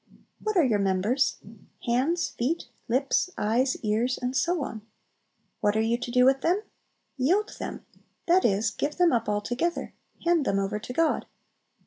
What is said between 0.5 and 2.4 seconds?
are your members? Hands,